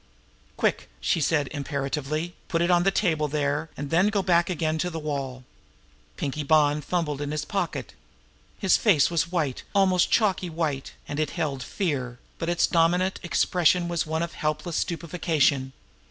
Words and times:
"Quick!" 0.57 0.89
she 0.99 1.21
said 1.21 1.47
imperatively. 1.51 2.33
"Put 2.47 2.63
it 2.63 2.71
on 2.71 2.81
the 2.81 2.89
table 2.89 3.27
there, 3.27 3.69
and 3.77 3.91
then 3.91 4.07
go 4.07 4.23
back 4.23 4.49
again 4.49 4.79
to 4.79 4.89
the 4.89 4.97
wall!" 4.97 5.43
Pinkie 6.17 6.41
Bonn 6.41 6.81
fumbled 6.81 7.21
in 7.21 7.29
his 7.29 7.45
pocket. 7.45 7.93
His 8.57 8.77
face 8.77 9.11
was 9.11 9.31
white, 9.31 9.61
almost 9.75 10.09
chalky 10.09 10.49
white, 10.49 10.93
and 11.07 11.19
it 11.19 11.29
held 11.37 11.61
fear; 11.61 12.17
but 12.39 12.49
its 12.49 12.65
dominant 12.65 13.19
expression 13.21 13.87
was 13.87 14.07
one 14.07 14.23
of 14.23 14.33
helpless 14.33 14.77
stupefaction. 14.77 15.71